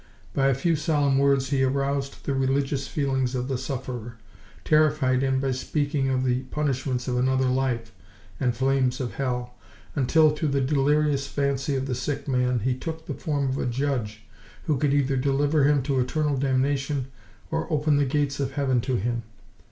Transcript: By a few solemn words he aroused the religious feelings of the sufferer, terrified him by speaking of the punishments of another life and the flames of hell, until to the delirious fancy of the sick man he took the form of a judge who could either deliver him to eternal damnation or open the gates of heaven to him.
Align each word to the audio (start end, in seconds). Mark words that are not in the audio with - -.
By 0.33 0.47
a 0.47 0.55
few 0.55 0.75
solemn 0.75 1.19
words 1.19 1.51
he 1.51 1.61
aroused 1.61 2.25
the 2.25 2.33
religious 2.33 2.87
feelings 2.87 3.35
of 3.35 3.47
the 3.47 3.55
sufferer, 3.59 4.17
terrified 4.65 5.21
him 5.21 5.39
by 5.39 5.51
speaking 5.51 6.09
of 6.09 6.23
the 6.23 6.41
punishments 6.45 7.07
of 7.07 7.17
another 7.17 7.45
life 7.45 7.91
and 8.39 8.51
the 8.51 8.57
flames 8.57 8.99
of 8.99 9.13
hell, 9.13 9.53
until 9.95 10.31
to 10.31 10.47
the 10.47 10.59
delirious 10.59 11.27
fancy 11.27 11.75
of 11.75 11.85
the 11.85 11.93
sick 11.93 12.27
man 12.27 12.61
he 12.61 12.73
took 12.75 13.05
the 13.05 13.13
form 13.13 13.47
of 13.47 13.59
a 13.59 13.67
judge 13.67 14.25
who 14.63 14.79
could 14.79 14.91
either 14.95 15.17
deliver 15.17 15.65
him 15.65 15.83
to 15.83 15.99
eternal 15.99 16.35
damnation 16.35 17.11
or 17.51 17.71
open 17.71 17.97
the 17.97 18.03
gates 18.05 18.39
of 18.39 18.53
heaven 18.53 18.81
to 18.81 18.95
him. 18.95 19.21